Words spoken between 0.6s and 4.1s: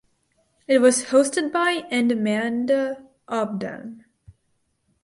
It was hosted by and Amanda Obdam.